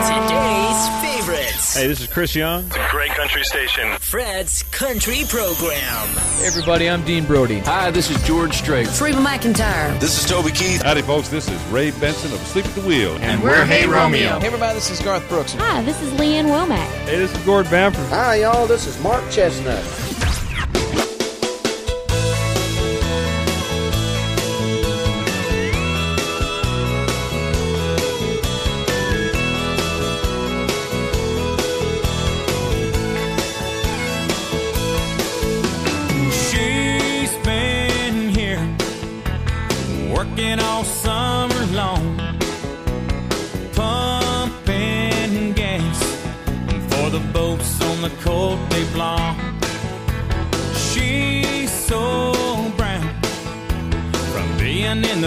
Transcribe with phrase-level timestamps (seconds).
[0.00, 1.74] Today's favorites.
[1.76, 2.64] Hey, this is Chris Young.
[2.64, 3.98] It's a great country station.
[3.98, 6.06] Fred's Country Program.
[6.38, 7.58] Hey everybody, I'm Dean Brody.
[7.58, 8.88] Hi, this is George Strait.
[8.98, 10.00] Reba McEntire.
[10.00, 10.80] This is Toby Keith.
[10.80, 11.28] Howdy, folks.
[11.28, 13.18] This is Ray Benson of Sleep at the Wheel.
[13.20, 14.38] And we're Hey Romeo.
[14.40, 15.52] Hey everybody, this is Garth Brooks.
[15.52, 16.88] Hi, this is Lee Ann Womack.
[17.04, 18.06] Hey, this is Gord Bamford.
[18.06, 18.66] Hi, y'all.
[18.66, 20.09] This is Mark Chesnutt.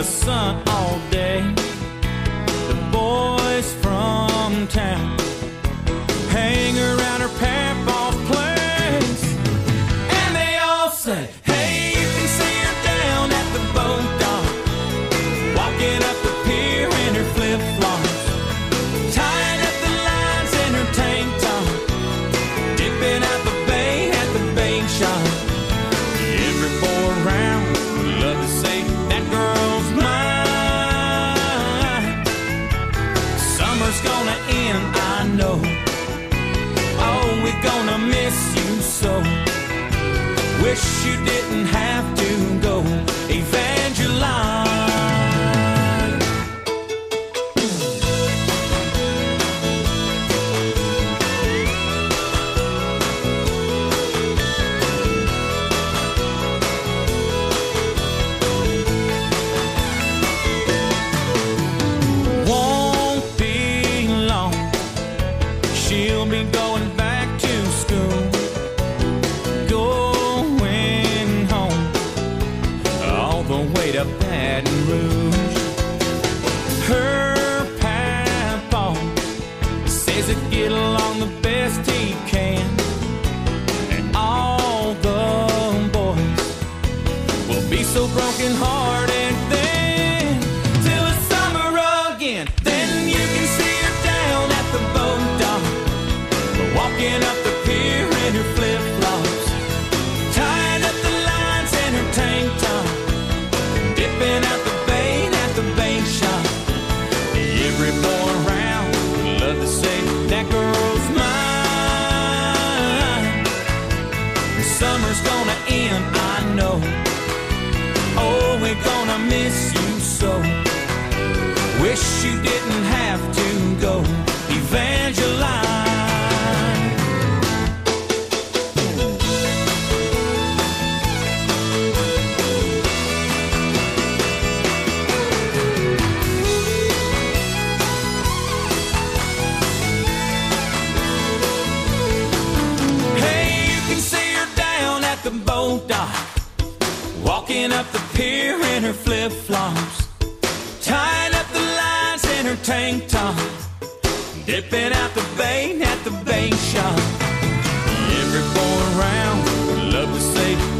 [0.04, 1.42] Sun all day.
[2.68, 5.18] The boys from town
[6.30, 7.63] hang around her papa's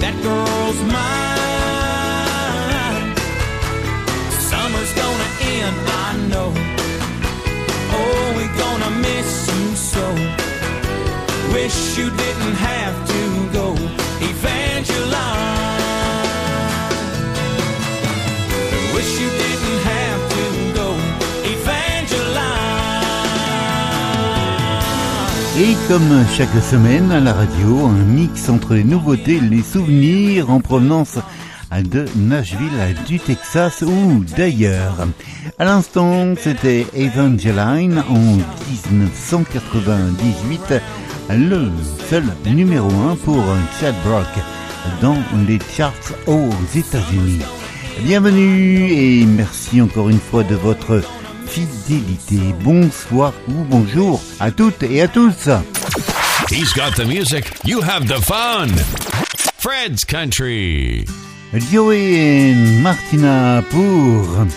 [0.04, 1.16] that girl's mine.
[4.50, 6.50] Summer's gonna end, I know.
[7.98, 9.64] Oh, we're gonna miss you
[9.94, 10.06] so.
[11.54, 13.22] Wish you didn't have to
[13.58, 13.68] go,
[25.88, 31.18] comme chaque semaine à la radio, un mix entre les nouveautés les souvenirs en provenance
[31.72, 35.08] de Nashville, du Texas ou d'ailleurs.
[35.60, 38.38] À l'instant, c'était Evangeline en
[38.92, 40.74] 1998,
[41.30, 41.70] le
[42.10, 43.44] seul numéro 1 pour
[43.80, 44.28] Chad Brock
[45.02, 45.94] dans les charts
[46.28, 47.42] aux États-Unis.
[48.04, 51.02] Bienvenue et merci encore une fois de votre
[51.48, 52.40] fidélité.
[52.64, 55.50] Bonsoir ou bonjour à toutes et à tous.
[56.54, 58.70] He's got the music, you have the fun.
[59.58, 61.04] Fred's Country.
[61.72, 64.48] Joey and Martina pour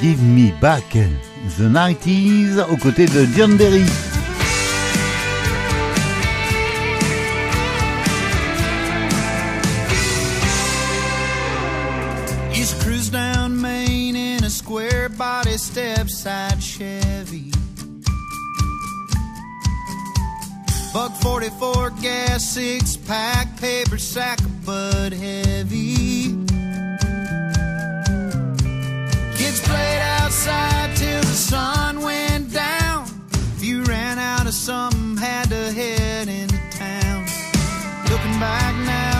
[0.00, 0.94] Give Me Back
[1.58, 3.82] the 90s aux côtés de John Berry.
[12.54, 16.62] Used to cruise down Main in a square body step side
[20.92, 26.24] Buck 44 gas, six pack, paper sack, but heavy.
[29.38, 33.06] Kids played outside till the sun went down.
[33.56, 37.24] If you ran out of something, had to head into town.
[38.10, 39.11] Looking back now.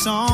[0.00, 0.29] song.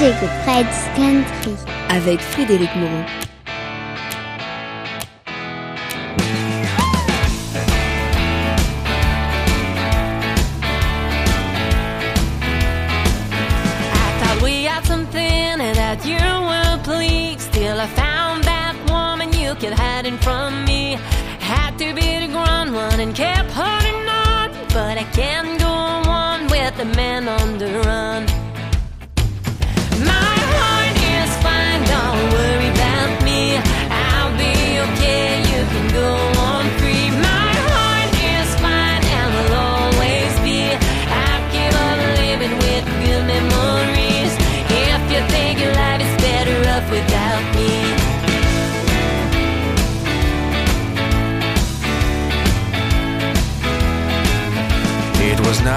[0.00, 1.54] j'écoute Fred's Country
[1.90, 3.29] avec Frédéric Moreau.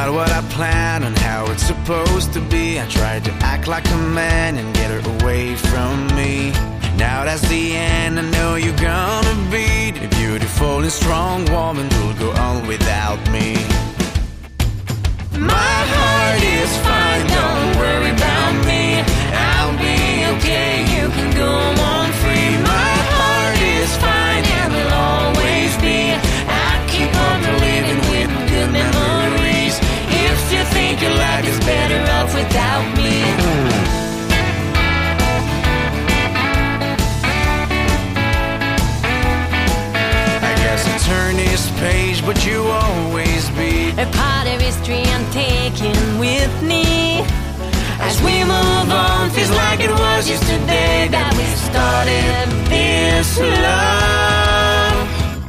[0.06, 2.80] not what I planned and how it's supposed to be.
[2.80, 6.52] I tried to act like a man and get her away from me.
[6.98, 11.93] Now that's the end, I know you're gonna be a beautiful and strong woman.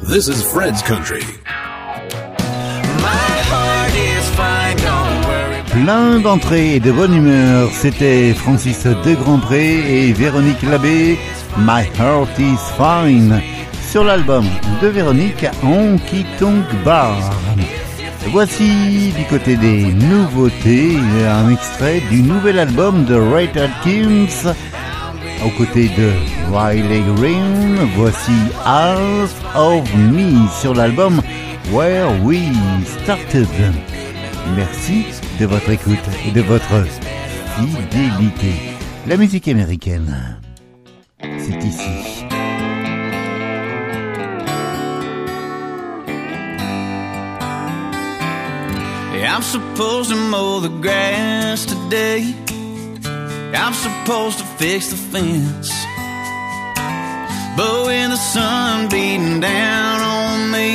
[0.08, 1.24] this is Fred's Country.
[5.72, 11.18] Plein d'entrées et de bonne humeur, c'était Francis de Grandpré et Véronique Labbé.
[11.58, 13.42] My Heart is Fine
[13.90, 14.46] sur l'album
[14.80, 17.18] de Véronique Honky Tonk Bar.
[18.30, 20.96] Voici du côté des nouveautés
[21.28, 24.54] un extrait du nouvel album de Ray Atkins
[25.44, 26.10] aux côtés de
[26.52, 27.76] Riley Green.
[27.96, 28.32] Voici
[28.64, 31.20] Half of Me sur l'album
[31.70, 32.40] Where We
[33.02, 33.46] Started.
[34.56, 35.04] Merci
[35.38, 36.84] de votre écoute et de votre
[37.56, 38.52] fidélité.
[39.06, 40.38] La musique américaine,
[41.20, 42.13] c'est ici.
[49.26, 52.34] I'm supposed to mow the grass today.
[53.54, 55.70] I'm supposed to fix the fence.
[57.56, 60.68] But with the sun beating down on me,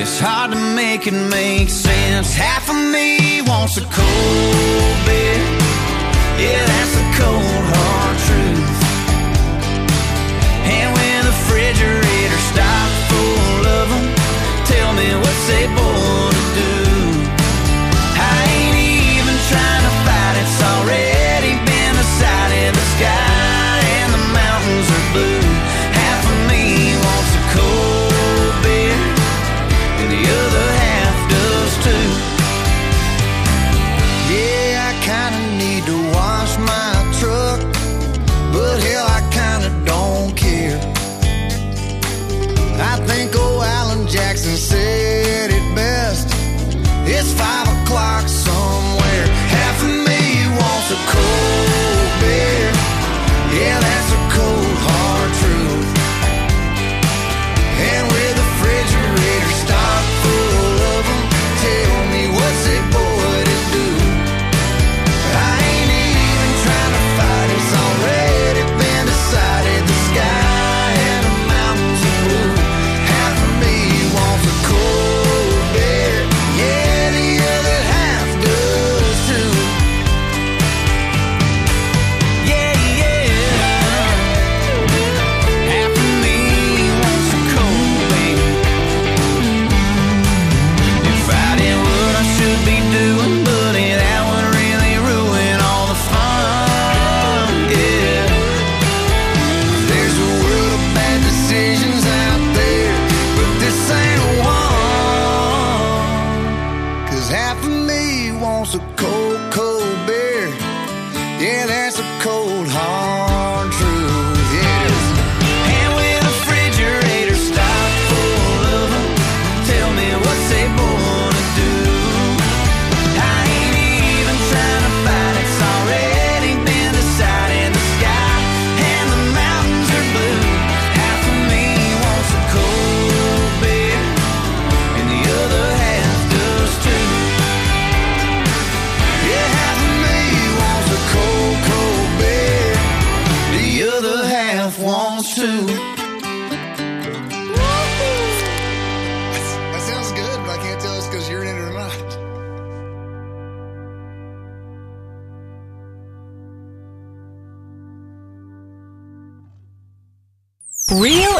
[0.00, 2.32] it's hard to make it make sense.
[2.34, 5.40] Half of me wants a cold beer.
[6.40, 8.80] Yeah, that's the cold hard truth.
[10.72, 14.06] And when the refrigerator stops full of them,
[14.64, 16.05] tell me what's they born
[108.78, 109.15] wants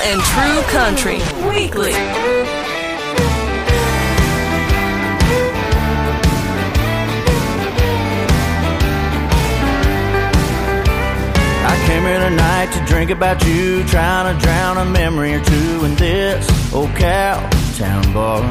[0.07, 1.19] and True Country
[1.51, 1.93] Weekly.
[11.65, 15.85] I came here tonight to drink about you, trying to drown a memory or two
[15.85, 17.41] in this old cow
[17.77, 18.45] town bar.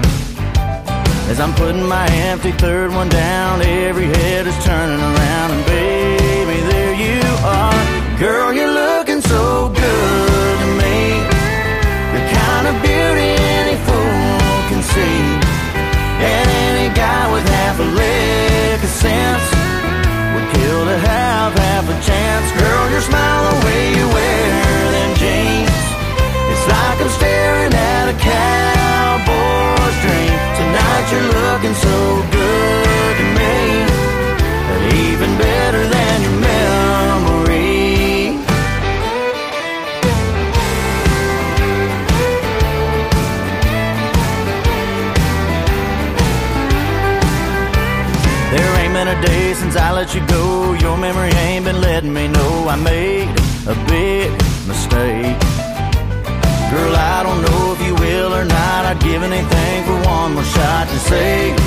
[1.29, 6.59] As I'm putting my empty third one down, every head is turning around, and baby,
[6.67, 8.19] there you are.
[8.19, 9.84] Girl, you're looking so good
[14.95, 15.39] fool.
[16.31, 19.45] And any guy with half a lick of sense
[20.33, 22.47] would kill to have half a chance.
[22.61, 25.81] Girl, your smile, the way you wear them jeans.
[26.51, 28.74] It's like I'm staring at a cowboy's
[50.15, 50.73] you go.
[50.73, 53.29] Your memory ain't been letting me know I made
[53.67, 54.31] a big
[54.67, 55.37] mistake.
[56.71, 58.85] Girl, I don't know if you will or not.
[58.85, 61.64] I'd give anything for one more shot to say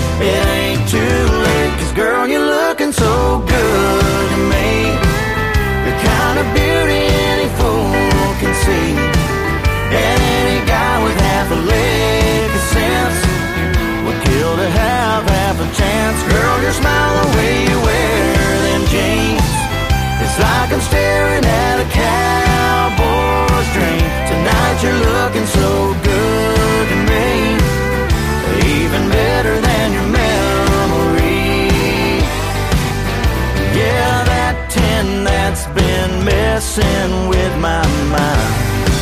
[36.68, 37.82] messing with my
[38.12, 38.92] mind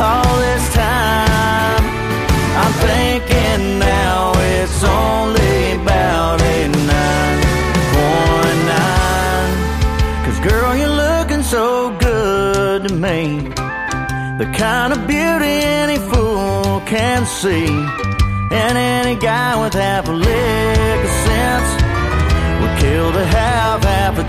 [0.00, 1.84] all this time.
[2.62, 7.40] I'm thinking now it's only about a nine
[7.94, 10.24] point nine.
[10.24, 13.48] Cause girl, you're looking so good to me.
[14.38, 17.66] The kind of beauty any fool can see.
[17.66, 21.70] And any guy with half a lick of sense
[22.60, 23.81] would kill to have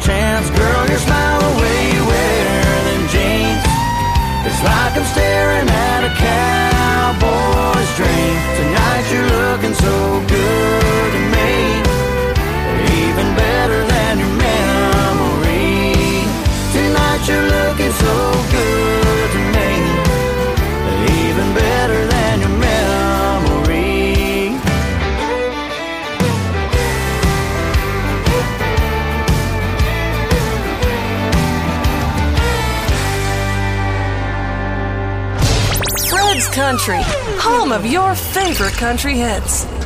[0.04, 0.50] chance.
[0.50, 3.64] Girl, your smile the way you wear them jeans.
[4.48, 8.36] It's like I'm staring at a cowboy's dream.
[8.60, 10.33] Tonight you're looking so good.
[36.74, 37.04] country,
[37.38, 39.83] home of your favorite country hits.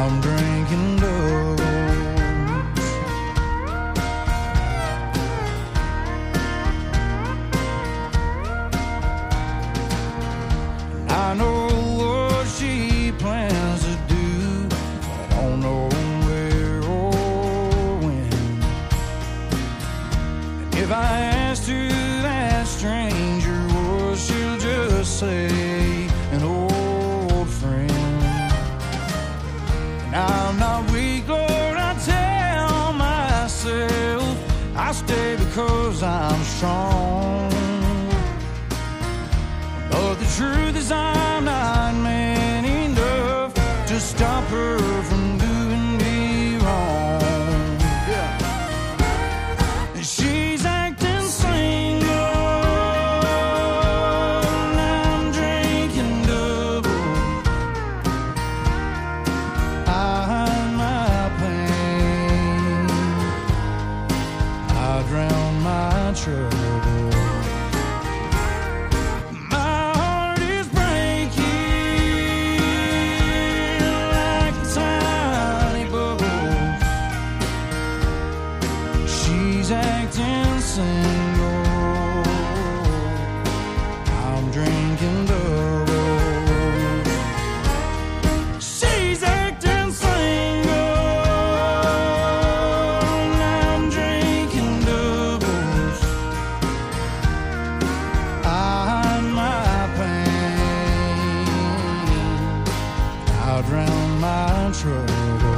[0.00, 0.97] I'm drinking.
[103.50, 105.57] I drown my trouble.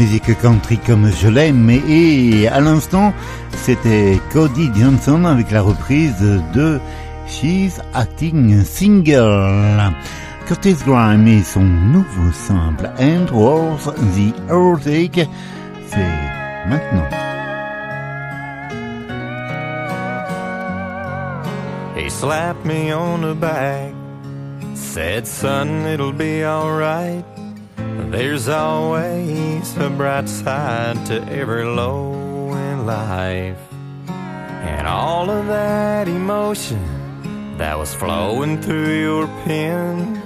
[0.00, 1.68] musique country comme je l'aime.
[1.68, 3.12] Et à l'instant,
[3.52, 6.18] c'était Cody Johnson avec la reprise
[6.54, 6.80] de
[7.26, 9.92] She's Acting Single.
[10.46, 15.28] Curtis Grime et son nouveau simple And Wars the Earthache,
[15.90, 17.08] c'est maintenant.
[21.94, 23.92] He slapped me on the back,
[24.74, 27.39] said son it'll be alright.
[28.08, 33.58] There's always a bright side to every low in life.
[34.08, 40.20] And all of that emotion that was flowing through your pen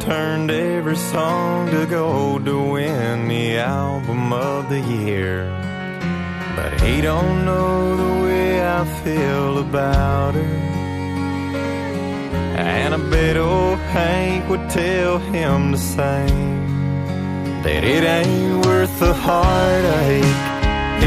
[0.00, 5.44] turned every song to gold to win the album of the year.
[6.56, 10.54] But he don't know the way I feel about her.
[12.56, 16.57] And I bet old Hank would tell him the same.
[17.64, 20.38] That it ain't worth the heartache,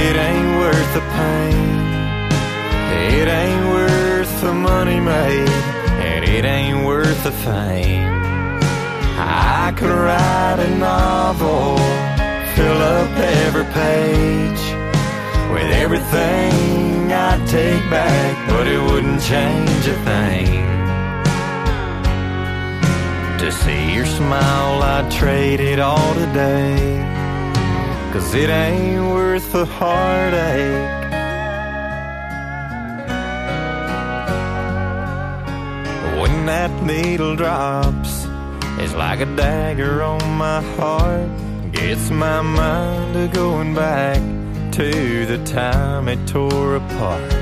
[0.08, 1.82] it ain't worth the pain.
[3.20, 5.50] It ain't worth the money made,
[6.10, 8.10] and it ain't worth the fame.
[9.18, 11.78] I could write a novel,
[12.56, 13.12] fill up
[13.46, 14.64] every page
[15.54, 20.91] with everything I'd take back, but it wouldn't change a thing.
[23.42, 27.02] To see your smile, I'd trade it all today.
[28.14, 31.02] Cause it ain't worth the heartache.
[36.22, 38.28] When that needle drops,
[38.78, 41.28] it's like a dagger on my heart.
[41.72, 44.20] Gets my mind to going back
[44.74, 47.34] to the time it tore apart.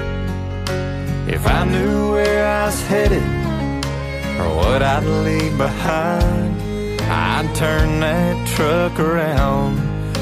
[1.28, 3.39] If I knew where I was headed
[4.40, 6.62] or what I'd leave behind,
[7.02, 9.78] I'd turn that truck around,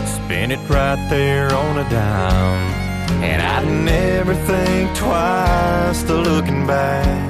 [0.06, 2.88] spin it right there on a dime.
[3.24, 7.28] And I'd never think twice to looking back.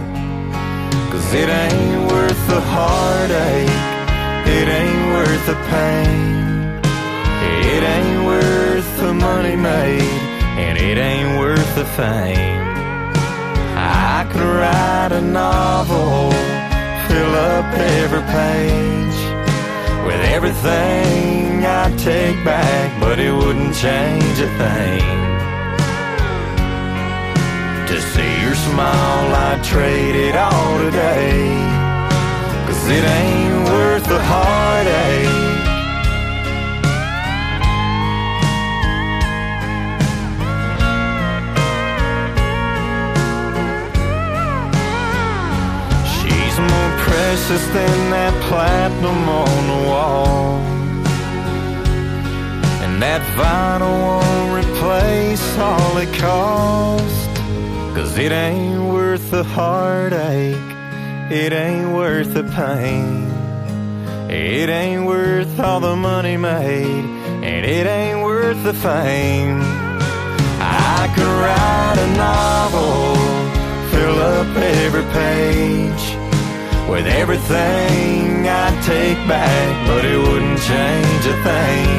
[1.11, 3.77] Cause it ain't worth the heartache,
[4.57, 6.37] it ain't worth the pain.
[7.75, 10.01] It ain't worth the money made,
[10.63, 12.63] and it ain't worth the fame.
[13.75, 16.31] I could write a novel,
[17.17, 19.19] fill up every page
[20.05, 25.07] with everything I'd take back, but it wouldn't change a thing.
[27.89, 31.31] To see your smile, I'd trade it all today.
[32.67, 35.47] Cause it ain't worth the heartache.
[47.07, 50.59] Precious than that platinum on the wall.
[52.83, 57.31] And that vinyl won't replace all it cost.
[57.95, 60.55] Cause it ain't worth the heartache,
[61.31, 63.25] it ain't worth the pain.
[64.29, 67.05] It ain't worth all the money made,
[67.43, 69.61] and it ain't worth the fame.
[70.59, 73.15] I could write a novel,
[73.91, 76.16] fill up every page
[76.89, 81.89] with everything I'd take back, but it wouldn't change a thing.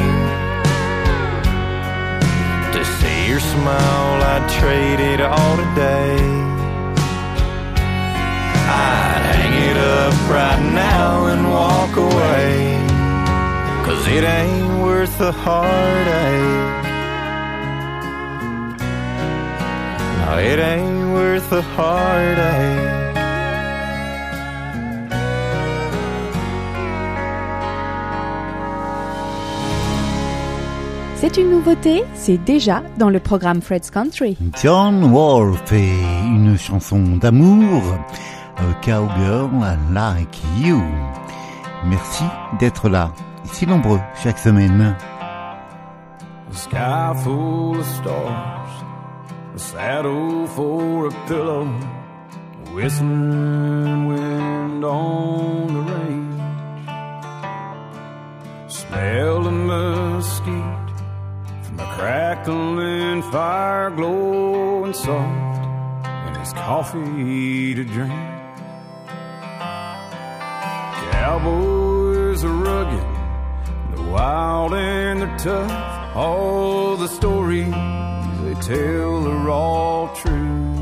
[2.73, 6.17] To see your smile, I'd trade it all today.
[8.71, 12.79] I'd hang it up right now and walk away.
[13.85, 16.87] Cause it ain't worth the heartache.
[20.19, 23.08] No, it ain't worth the heartache.
[31.21, 34.37] C'est une nouveauté, c'est déjà dans le programme Fred's Country.
[34.63, 37.83] John Wolfe et une chanson d'amour,
[38.55, 39.49] A Cowgirl
[39.91, 40.81] Like You.
[41.83, 42.23] Merci
[42.57, 43.11] d'être là,
[43.43, 44.95] si nombreux chaque semaine.
[46.49, 48.85] A sky full of stars,
[49.55, 51.67] a saddle for a pillow,
[52.73, 56.39] whistling wind on the range.
[58.69, 60.88] Smell the mesquite
[61.79, 65.65] a crackling fire glowing soft,
[66.05, 68.11] and his coffee to drink.
[71.11, 73.07] Cowboys are rugged,
[73.91, 76.15] they're wild and they're tough.
[76.15, 77.71] All the stories
[78.43, 80.75] they tell are all true.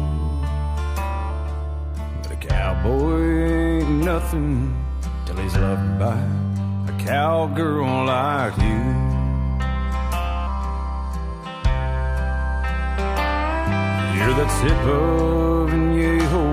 [2.21, 4.75] But a cowboy ain't nothing
[5.25, 6.17] till he's loved by
[6.91, 9.16] a cowgirl like you.
[14.27, 16.45] Hear that sip of añejo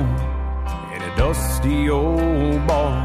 [0.94, 3.02] in a dusty old bar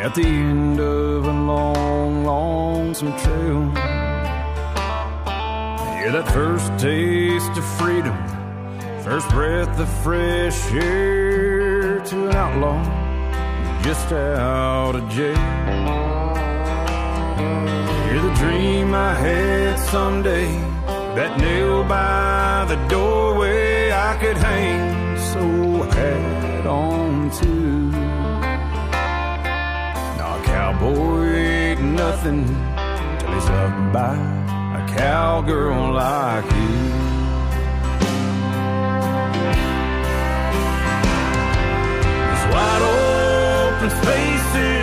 [0.00, 3.60] at the end of a long, lonesome trail.
[5.92, 8.16] Hear that first taste of freedom,
[9.04, 12.82] first breath of fresh air to an outlaw
[13.82, 15.36] just out of jail.
[18.08, 20.50] Hear the dream I had someday
[21.14, 23.65] that nail by the doorway
[23.96, 27.52] I could hang so hat on to.
[30.18, 32.44] Now a cowboy ain't nothing
[33.18, 34.14] till he's loved by
[34.80, 36.76] a cowgirl like you.
[42.52, 44.75] Wide open spaces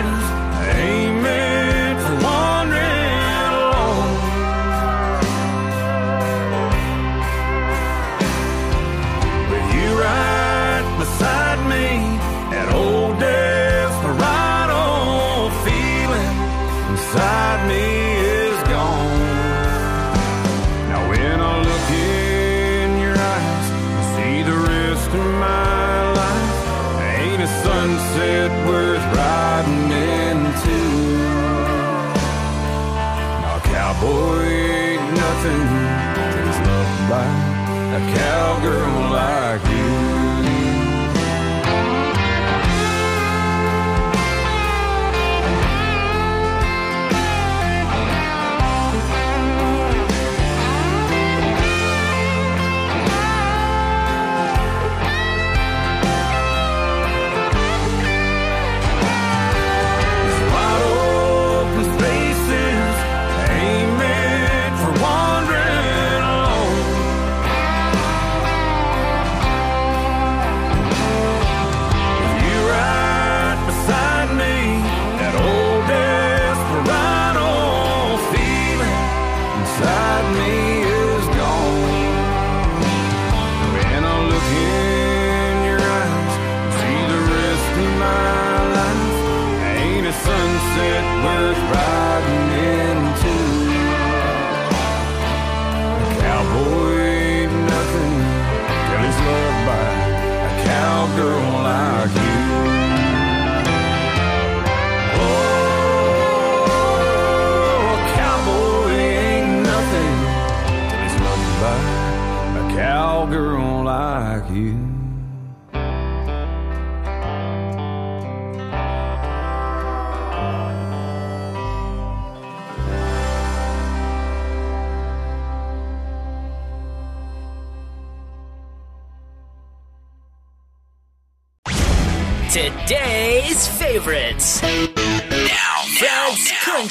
[38.12, 40.03] cowgirl like you.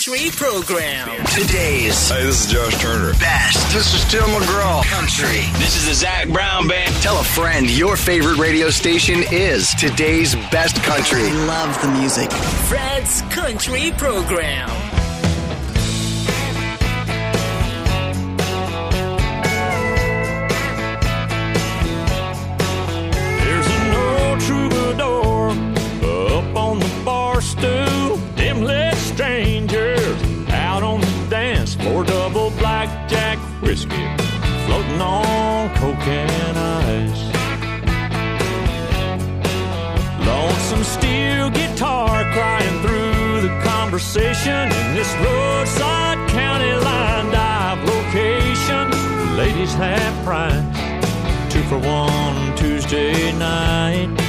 [0.06, 1.08] Country Program.
[1.28, 2.10] Today's.
[2.10, 3.14] Hey, this is Josh Turner.
[3.20, 3.74] Best.
[3.74, 4.84] This is Tim McGraw.
[4.84, 5.44] Country.
[5.60, 6.94] This is the Zac Brown Band.
[6.96, 11.32] Tell a friend your favorite radio station is today's best country.
[11.32, 12.30] love the music.
[12.34, 14.93] Fred's Country Program.
[34.94, 37.24] Floating on coke and ice.
[40.26, 49.38] Lonesome steel guitar crying through the conversation in this roadside county line dive location.
[49.38, 50.64] Ladies half price
[51.52, 54.23] two for one Tuesday night.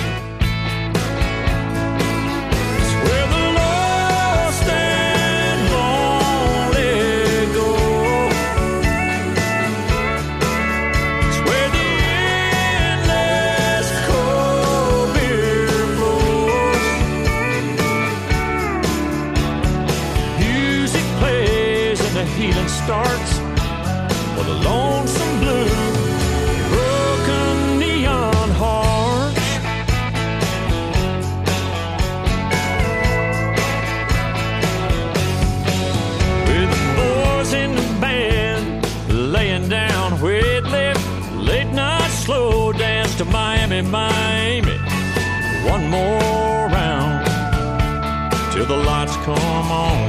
[49.25, 50.07] Come on.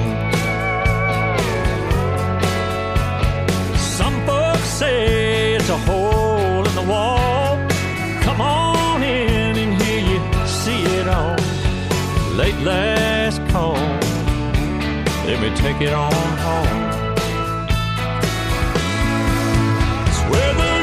[3.77, 7.55] Some folks say it's a hole in the wall.
[8.23, 11.37] Come on in and here you see it all.
[12.35, 13.75] Late last call.
[15.27, 16.11] Let me take it on
[16.45, 16.81] home.
[20.07, 20.74] It's where the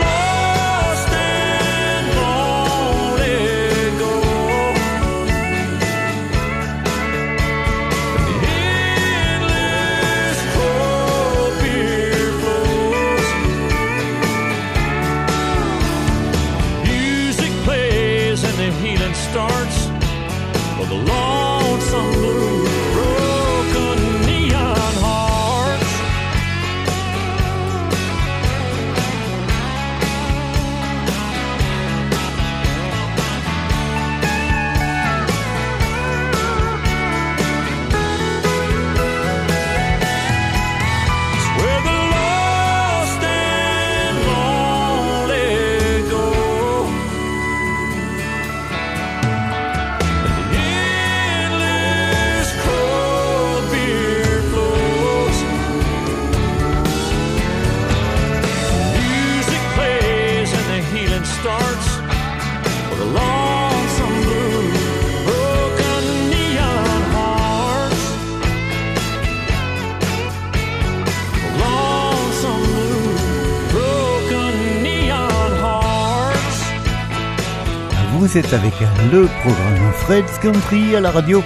[78.33, 78.73] Vous êtes avec
[79.13, 81.43] le programme Fred's Country à la radio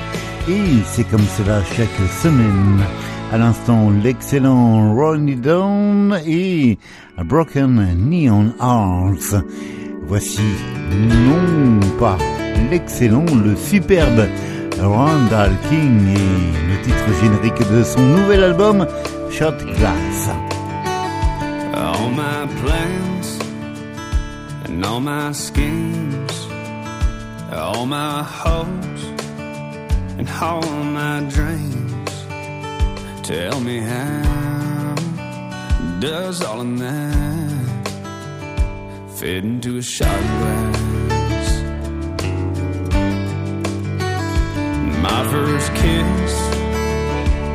[0.48, 1.88] et c'est comme cela chaque
[2.22, 2.80] semaine.
[3.32, 6.78] À l'instant, l'excellent Ronnie Down et
[7.24, 9.42] Broken Neon Arms.
[10.06, 10.42] Voici
[10.92, 12.18] non pas
[12.70, 14.28] l'excellent, le superbe
[14.80, 18.86] Randall King et le titre générique de son nouvel album
[19.32, 20.30] Shot Glass.
[21.74, 23.40] All my plans
[24.68, 26.45] and all my schemes,
[27.52, 29.04] all my hopes
[30.18, 32.10] and all my dreams.
[33.22, 34.94] Tell me how
[36.00, 37.88] does all of that
[39.16, 40.82] fit into a shot glass?
[45.02, 46.34] My first kiss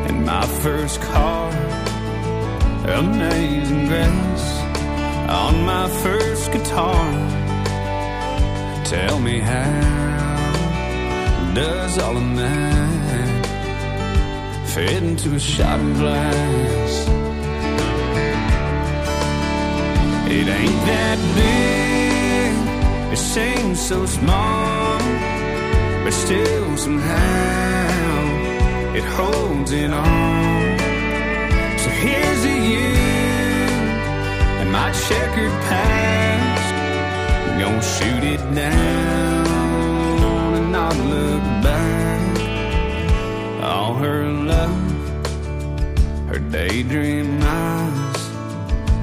[0.08, 1.52] and my first car
[2.86, 4.60] amazing grace
[5.30, 7.41] on my first guitar.
[8.92, 10.52] Tell me how
[11.56, 13.46] does all of that
[14.68, 17.08] fit into a shot glass?
[20.30, 25.00] It ain't that big, it seems so small,
[26.04, 28.26] but still somehow
[28.94, 30.78] it holds it all.
[31.80, 32.92] So here's to you
[34.60, 36.51] and my checkered past.
[37.72, 39.48] Gonna shoot it down
[40.58, 42.40] and not look back.
[43.64, 44.76] All her love,
[46.28, 48.28] her daydream eyes,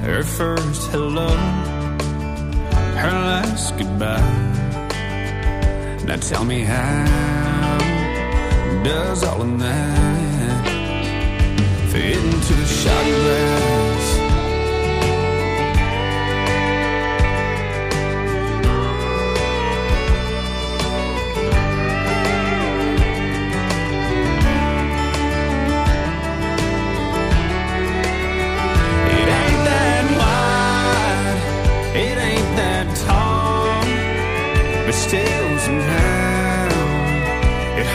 [0.03, 1.29] her first hello,
[3.01, 4.21] her last goodbye.
[6.05, 7.79] Now tell me how
[8.83, 10.65] does all of that
[11.91, 14.08] fit into a shot glass?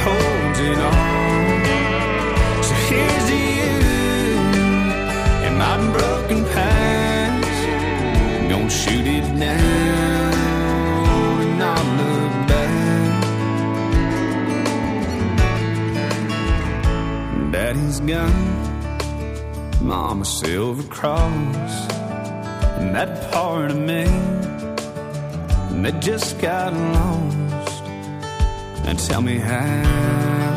[0.07, 0.78] Holds it.
[2.66, 3.76] So here's to you
[5.46, 7.61] and my broken past.
[8.50, 10.34] Gonna shoot it down
[11.44, 13.22] and not look back.
[17.52, 18.46] Daddy's gone,
[19.80, 21.74] Mama's silver cross,
[22.78, 24.05] and that part of me
[25.82, 27.43] that just got lost.
[28.87, 30.55] And tell me how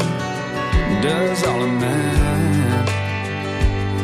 [1.02, 2.90] does all of that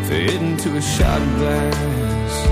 [0.08, 2.48] fit into a shot glass?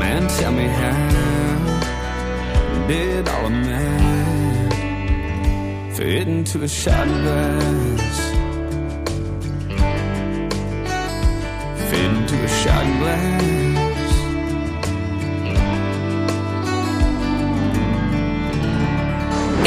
[0.00, 1.08] Man, tell me how
[2.88, 4.72] did all of that
[5.96, 8.18] fit into a shot glass?
[11.90, 13.73] Fit into a shot glass.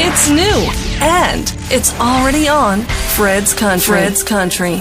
[0.00, 0.70] It's new
[1.02, 3.96] and it's already on Fred's Country.
[3.96, 4.74] Fred's Country.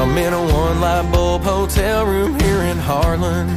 [0.00, 3.48] I'm in a one light bulb hotel room here in Harlan.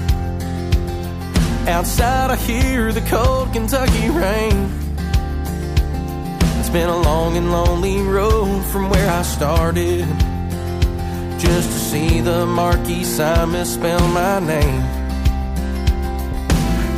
[1.67, 4.71] Outside, I hear the cold Kentucky rain.
[6.59, 10.07] It's been a long and lonely road from where I started.
[11.41, 14.83] Just to see the marquee sign misspell my name.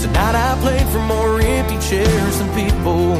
[0.02, 3.16] Tonight, I played for more empty chairs than people.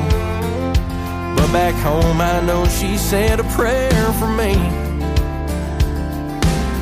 [1.38, 4.54] But back home, I know she said a prayer for me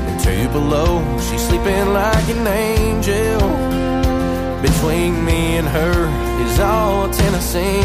[0.07, 1.03] And Tupelo.
[1.19, 3.41] She's sleeping like an angel.
[4.59, 5.97] Between me and her
[6.43, 7.83] is all Tennessee.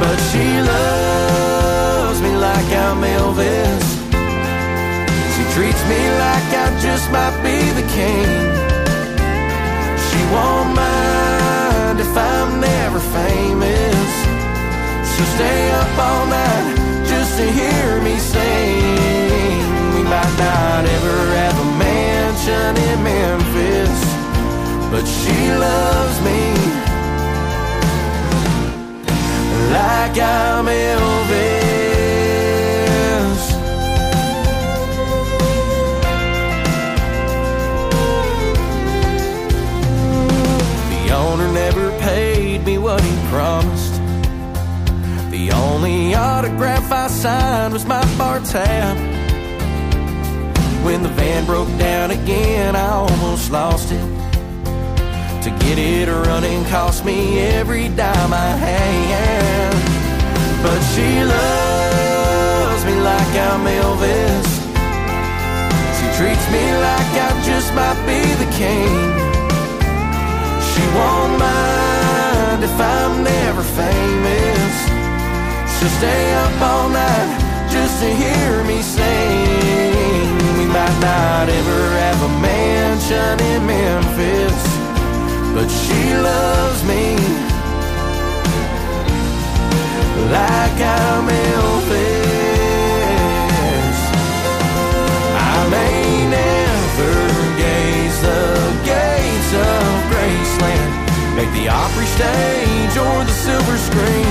[0.00, 4.01] But she loves me like I'm Elvis.
[5.88, 8.30] Me like I just might be the king.
[10.06, 14.10] She won't mind if I'm never famous.
[15.10, 16.66] She'll stay up all night
[17.10, 19.58] just to hear me sing.
[19.94, 23.98] We might not ever have a mansion in Memphis,
[24.92, 26.42] but she loves me
[29.72, 31.61] like I'm Elvis.
[46.62, 48.96] Autograph I signed was my bar tab.
[50.84, 54.06] When the van broke down again, I almost lost it.
[55.42, 59.72] To get it running cost me every dime I had.
[60.62, 64.48] But she loves me like I'm Elvis.
[65.98, 68.94] She treats me like I just might be the king.
[70.70, 75.01] She won't mind if I'm never famous.
[75.82, 80.30] She'll stay up all night just to hear me sing.
[80.56, 84.62] We might not ever have a mansion in Memphis,
[85.52, 87.18] but she loves me
[90.30, 91.98] like I'm Elvis.
[95.34, 97.12] I may never
[97.58, 98.42] gaze the
[98.86, 99.82] gates of
[100.14, 100.90] Graceland,
[101.34, 104.21] make the Opry stage or the silver screen.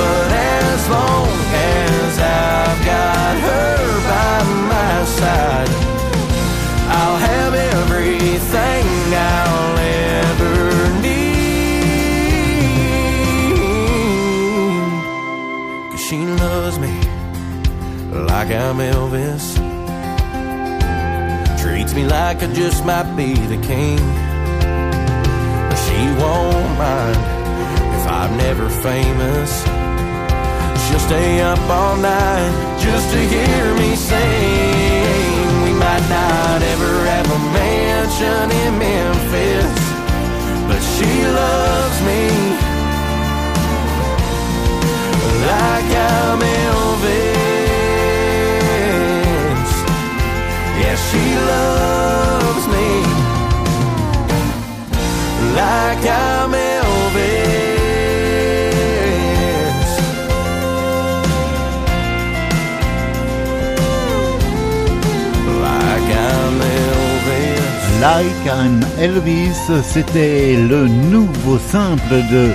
[0.00, 3.74] But as long as I've got her
[4.12, 4.36] by
[4.74, 5.72] my side,
[6.98, 8.86] I'll have everything
[9.32, 9.78] I'll
[10.16, 10.56] ever
[11.04, 11.50] need.
[15.90, 16.94] Cause she loves me
[18.30, 19.44] like I'm Elvis.
[21.60, 23.98] Treats me like I just might be the king.
[25.84, 27.22] She won't mind
[27.96, 29.69] if I'm never famous.
[30.90, 35.62] She'll stay up all night just to hear me sing.
[35.62, 39.80] We might not ever have a mansion in Memphis,
[40.66, 42.22] but she loves me
[45.46, 47.30] like I'm Elvis.
[50.80, 52.88] Yeah, she loves me
[55.54, 56.69] like I'm Elvis.
[68.00, 72.48] Like an Elvis, c'était le nouveau simple de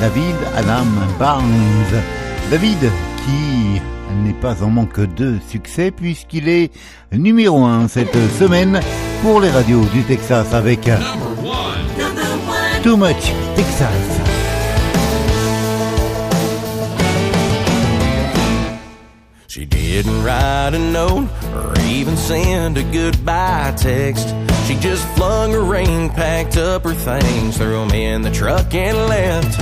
[0.00, 0.84] David Adam
[1.16, 2.02] Barnes.
[2.50, 2.90] David
[3.24, 3.80] qui
[4.24, 6.72] n'est pas en manque de succès puisqu'il est
[7.12, 8.80] numéro un cette semaine
[9.22, 10.90] pour les radios du Texas avec
[12.82, 14.19] Too Much Texas.
[19.50, 24.28] She didn't write a note or even send a goodbye text.
[24.68, 28.72] She just flung her ring, packed up her things, threw threw 'em in the truck
[28.72, 29.60] and left.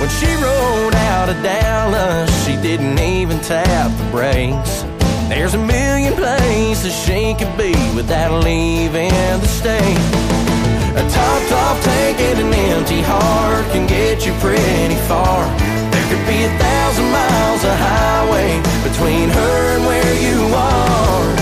[0.00, 4.86] When she rode out of Dallas, she didn't even tap the brakes.
[5.28, 10.00] There's a million places she could be without leaving the state.
[10.96, 15.71] A topped off tank and an empty heart can get you pretty far.
[16.12, 21.36] Could be a thousand miles of highway between her and where you are.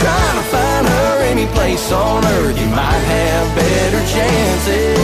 [0.00, 4.96] Trying to find her any place on earth, you might have better chances.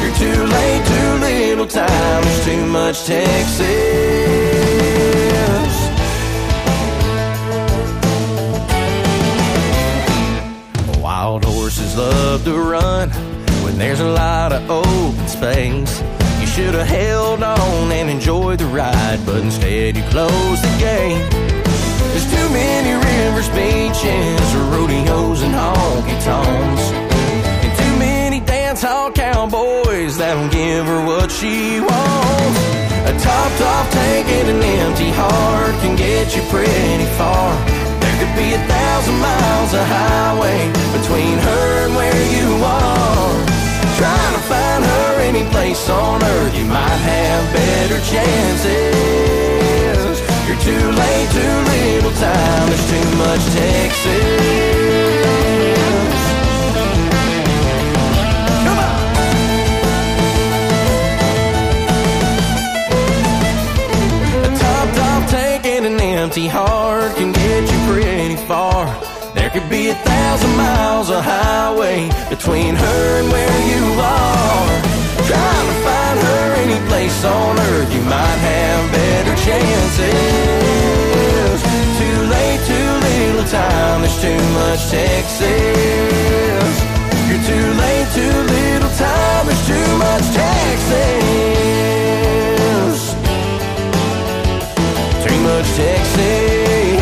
[0.00, 3.66] You're too late, too little time, there's too much Texas.
[11.02, 13.10] Wild horses love to run
[13.62, 16.02] when there's a lot of open space.
[16.56, 21.20] Should have held on and enjoyed the ride, but instead you closed the gate.
[22.16, 26.84] There's too many rivers, beaches, rodeos, and honky tonks.
[27.60, 32.60] And too many dance hall cowboys that'll give her what she wants.
[33.04, 37.52] A topped off tank and an empty heart can get you pretty far.
[38.00, 43.45] There could be a thousand miles of highway between her and where you are.
[43.96, 48.66] Trying to find her any place on earth, you might have better chances.
[50.46, 54.66] You're too late, too little time, there's too much Texas.
[65.76, 68.86] An empty heart can get you pretty far.
[69.36, 74.80] There could be a thousand miles of highway between her and where you are.
[75.28, 80.06] Trying to find her any place on earth, you might have better chances.
[82.00, 86.74] Too late, too little time, there's too much Texas.
[87.28, 90.96] You're too late, too little time, there's too much Texas.
[95.24, 96.95] Too much Texas.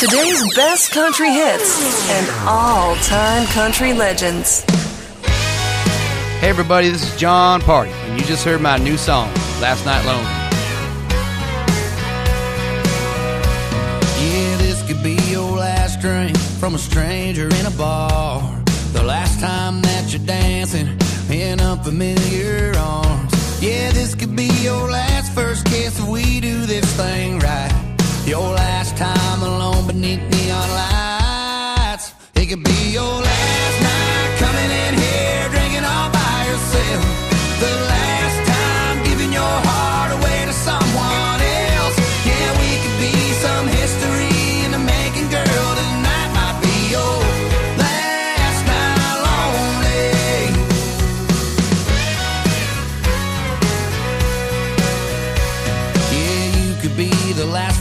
[0.00, 4.62] Today's best country hits and all time country legends.
[6.40, 9.28] Hey, everybody, this is Jon Pardi, and you just heard my new song,
[9.60, 10.24] Last Night Lonely.
[14.24, 18.40] Yeah, this could be your last drink from a stranger in a bar.
[18.94, 20.98] The last time that you're dancing
[21.30, 23.62] in unfamiliar arms.
[23.62, 27.69] Yeah, this could be your last first kiss if we do this thing right.
[28.30, 32.14] Your last time alone beneath neon lights.
[32.36, 33.59] It could be your last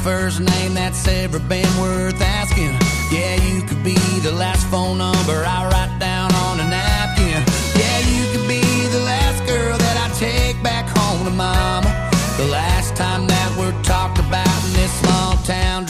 [0.09, 2.73] first name that's ever been worth asking.
[3.15, 7.39] Yeah, you could be the last phone number I write down on a napkin.
[7.81, 8.63] Yeah, you could be
[8.97, 11.91] the last girl that I take back home to mama.
[12.37, 15.85] The last time that we're talked about in this small town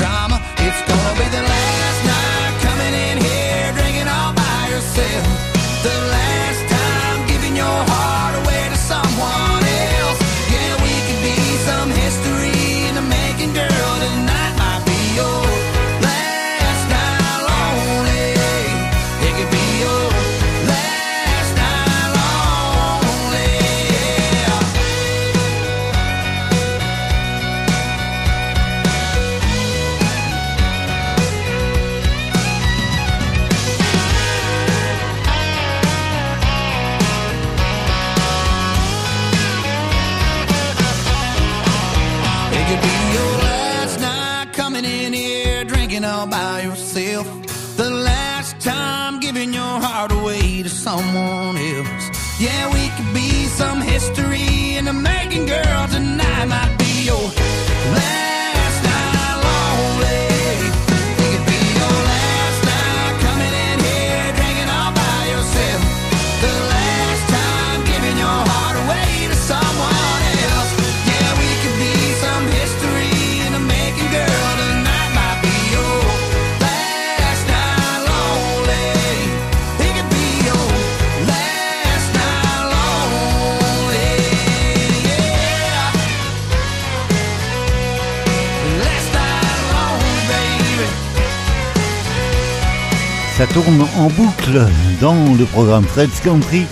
[93.40, 94.68] Ça tourne en boucle
[95.00, 96.66] dans le programme Fred's Country.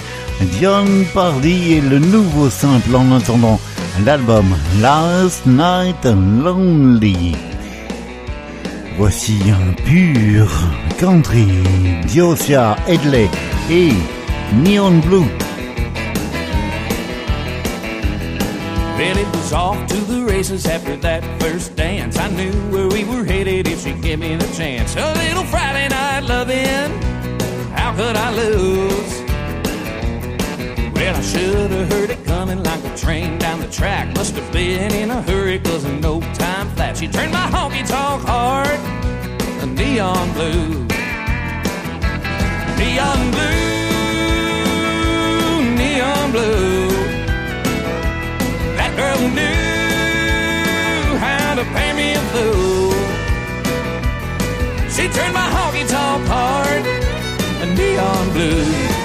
[0.60, 3.58] John Pardy et le nouveau simple en attendant
[4.06, 7.38] l'album Last Night Lonely.
[8.98, 10.50] Voici un pur
[11.00, 11.48] country,
[12.06, 13.30] Diosia Edley
[13.72, 13.94] et
[14.54, 15.47] Neon Blue.
[18.98, 22.18] Well, it was off to the races after that first dance.
[22.18, 24.96] I knew where we were headed if she gave me the chance.
[24.96, 26.90] A little Friday night loving,
[27.78, 29.22] how could I lose?
[30.96, 34.16] Well, I should have heard it coming like a train down the track.
[34.16, 36.98] Must have been in a hurry, cause in no time flat.
[36.98, 38.80] She turned my honky tonk heart
[39.62, 40.88] a neon blue.
[42.80, 43.76] Neon blue,
[45.76, 46.67] neon blue.
[49.20, 52.94] Knew how to pay me a fool.
[54.90, 56.86] She turned my honky tonk heart
[57.62, 58.98] a neon blue.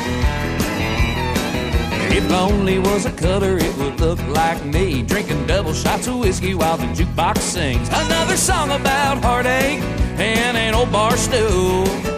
[2.14, 6.54] If lonely was a color, it would look like me drinking double shots of whiskey
[6.54, 9.80] while the jukebox sings another song about heartache
[10.18, 12.11] and an old bar stool.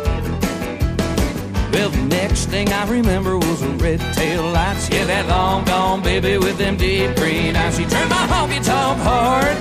[1.74, 4.88] Well, the next thing I remember was the red tail lights.
[4.90, 7.76] Yeah, that long gone baby with them deep green eyes.
[7.76, 9.58] She turned my honky tonk heart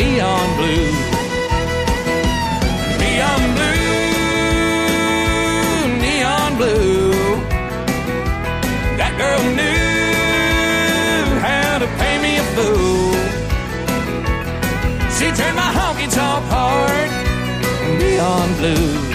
[0.00, 0.88] neon blue.
[3.04, 4.00] Neon blue,
[6.00, 7.12] neon blue.
[8.96, 13.12] That girl knew how to pay me a fool.
[15.18, 17.10] She turned my honky tonk heart
[18.00, 19.09] neon blue.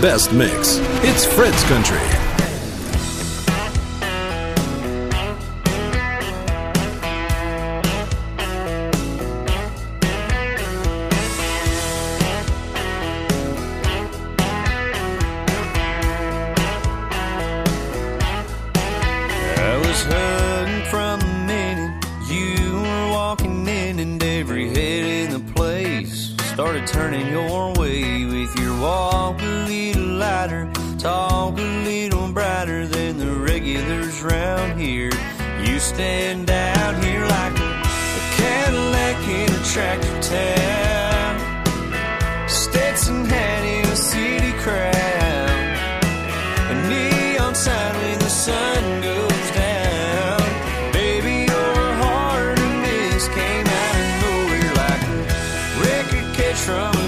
[0.00, 0.78] best mix.
[1.02, 2.19] It's Fred's Country.
[56.70, 56.99] trouble.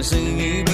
[0.00, 0.69] 我是一。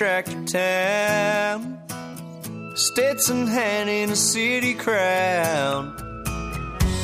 [0.00, 1.78] tractor town.
[2.74, 5.94] Stetson hand in a city crown.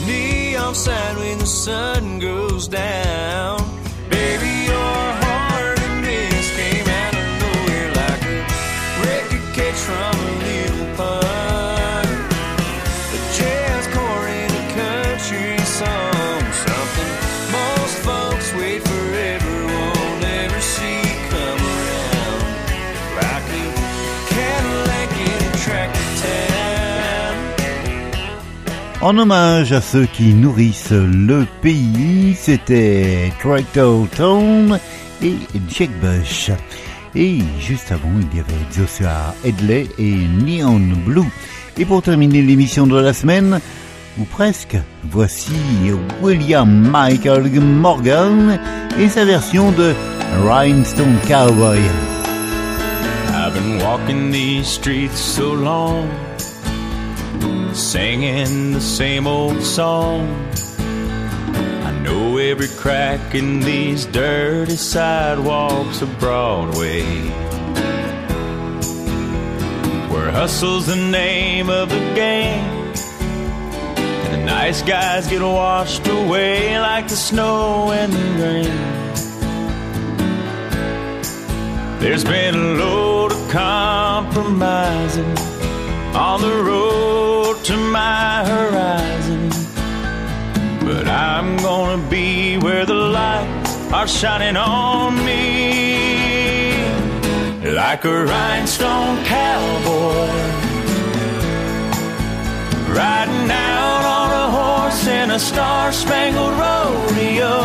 [0.07, 3.76] Neon sign when the sun goes down.
[29.07, 34.81] En hommage à ceux qui nourrissent le pays, c'était Tractor Town
[35.23, 35.37] et
[35.69, 36.51] Jack Bush.
[37.15, 41.31] Et juste avant, il y avait Joshua Headley et Neon Blue.
[41.79, 43.61] Et pour terminer l'émission de la semaine,
[44.19, 45.53] ou presque, voici
[46.21, 48.59] William Michael Morgan
[48.99, 49.95] et sa version de
[50.45, 51.79] Rhinestone Cowboy.
[57.77, 60.27] singing the same old song.
[61.85, 67.03] I know every crack in these dirty sidewalks of Broadway.
[70.09, 72.95] Where hustle's the name of the game.
[73.97, 78.97] And the nice guys get washed away like the snow and the rain.
[82.01, 85.37] There's been a load of compromising
[86.17, 89.51] on the road to my horizon.
[90.81, 95.45] But I'm gonna be where the lights are shining on me.
[97.83, 100.31] Like a rhinestone cowboy,
[103.01, 107.57] riding out on a horse in a star spangled rodeo.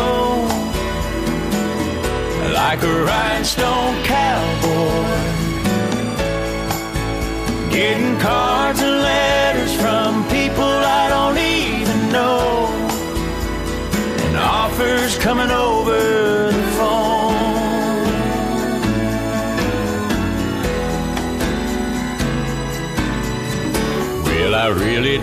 [2.52, 4.11] Like a rhinestone cowboy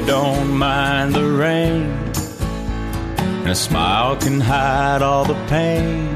[0.09, 1.83] don't mind the rain.
[3.41, 6.15] And a smile can hide all the pain.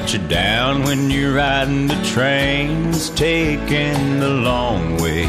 [0.00, 5.26] Put you're down when you're riding the trains, taking the long way.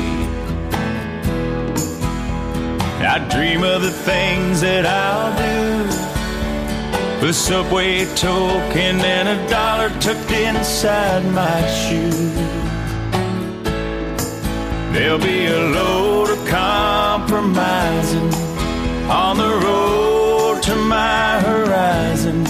[3.13, 7.27] I dream of the things that I'll do.
[7.27, 12.59] A subway token and a dollar tucked inside my shoe.
[14.93, 16.47] There'll be a load of
[17.29, 18.33] compromising
[19.07, 22.43] on the road to my horizon.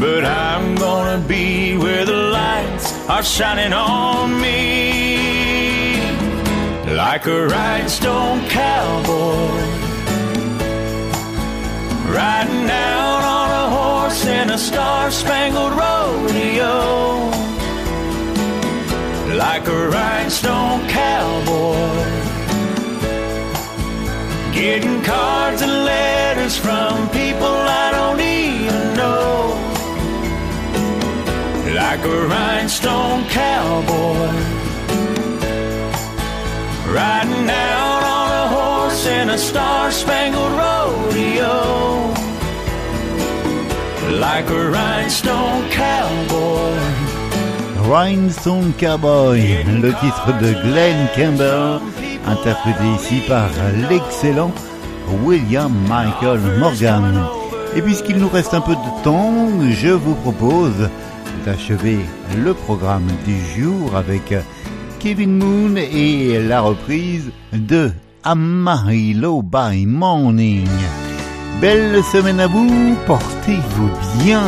[0.00, 6.00] But I'm gonna be where the lights are shining on me.
[6.96, 9.62] Like a rhinestone cowboy
[12.12, 16.74] riding out on a horse in a star-spangled rodeo.
[19.38, 22.23] Like a rhinestone cowboy
[24.54, 29.58] getting cards and letters from people I don't even know.
[31.74, 34.30] Like a rhinestone cowboy.
[36.98, 41.56] Riding out on a horse in a star-spangled rodeo.
[44.20, 46.44] Like a rhinestone cowboy.
[47.86, 49.40] Rhinestone Cowboy,
[49.82, 51.82] le titre de Glen Campbell,
[52.26, 53.48] interprété ici par
[53.88, 54.52] l'excellent
[55.24, 57.22] William Michael Morgan.
[57.76, 59.32] Et puisqu'il nous reste un peu de temps,
[59.70, 60.88] je vous propose
[61.44, 61.98] d'achever
[62.36, 64.34] le programme du jour avec
[64.98, 67.90] Kevin Moon et la reprise de
[68.22, 70.68] Amarillo by Morning.
[71.60, 73.90] Belle semaine à vous, portez-vous
[74.22, 74.42] bien.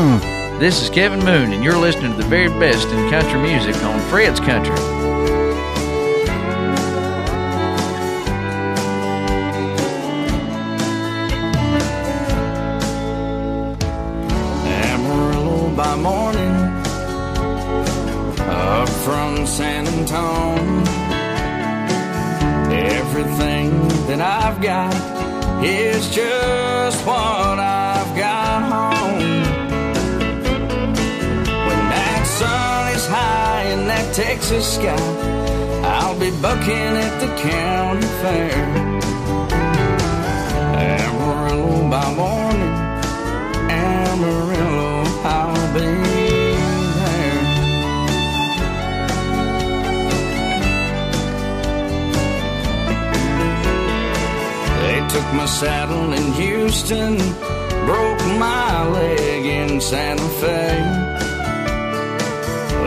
[0.59, 3.99] This is Kevin Moon, and you're listening to the very best in country music on
[4.09, 4.96] Fred's Country.
[25.67, 29.19] Is just what I've got home.
[31.67, 34.97] When that sun is high in that Texas sky,
[35.85, 38.59] I'll be bucking at the county fair.
[40.77, 42.46] Amarillo by morning,
[55.27, 57.17] Took my saddle in Houston,
[57.85, 60.79] broke my leg in Santa Fe.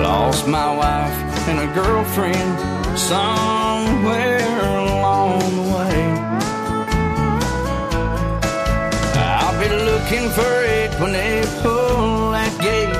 [0.02, 2.60] Lost my wife and a girlfriend
[2.98, 4.40] somewhere
[4.88, 6.02] along the way.
[9.20, 12.96] I'll be looking for it when they pull that gate,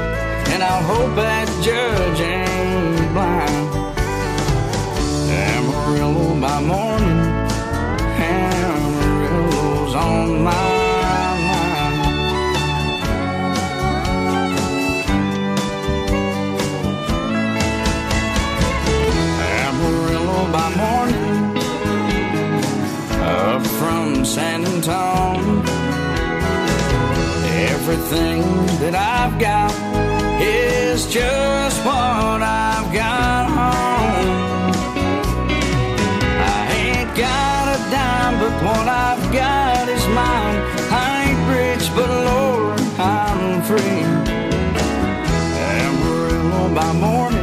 [0.52, 3.70] and I'll hope that judge ain't blind.
[5.32, 6.89] Amarillo by morning,
[9.90, 10.52] was on my
[11.48, 11.80] mind.
[19.66, 21.58] Amarillo by morning,
[23.22, 25.64] up from San Antonio.
[27.72, 28.42] Everything
[28.82, 29.74] that I've got
[30.40, 34.30] is just what I've got on.
[36.58, 39.79] I ain't got a dime, but what I've got
[40.14, 40.60] mine.
[40.92, 44.04] I ain't rich, but Lord, I'm free.
[45.72, 47.39] Amarillo by morning.